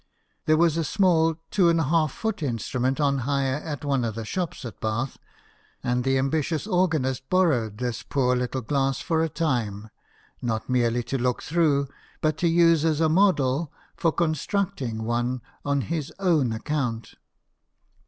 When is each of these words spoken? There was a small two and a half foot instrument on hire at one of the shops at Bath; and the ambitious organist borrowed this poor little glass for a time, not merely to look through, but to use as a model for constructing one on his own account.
There 0.47 0.57
was 0.57 0.77
a 0.77 0.83
small 0.83 1.35
two 1.51 1.69
and 1.69 1.79
a 1.79 1.83
half 1.83 2.11
foot 2.11 2.41
instrument 2.41 2.99
on 2.99 3.19
hire 3.19 3.57
at 3.63 3.85
one 3.85 4.03
of 4.03 4.15
the 4.15 4.25
shops 4.25 4.65
at 4.65 4.81
Bath; 4.81 5.19
and 5.83 6.03
the 6.03 6.17
ambitious 6.17 6.65
organist 6.65 7.29
borrowed 7.29 7.77
this 7.77 8.01
poor 8.01 8.35
little 8.35 8.61
glass 8.63 8.99
for 8.99 9.21
a 9.21 9.29
time, 9.29 9.91
not 10.41 10.67
merely 10.67 11.03
to 11.03 11.19
look 11.19 11.43
through, 11.43 11.87
but 12.19 12.35
to 12.37 12.47
use 12.47 12.83
as 12.83 12.99
a 12.99 13.09
model 13.09 13.71
for 13.95 14.11
constructing 14.11 15.03
one 15.03 15.39
on 15.63 15.81
his 15.81 16.11
own 16.17 16.51
account. 16.51 17.13